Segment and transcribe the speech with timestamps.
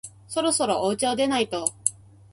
[0.27, 1.75] そろそろおうちを出ないと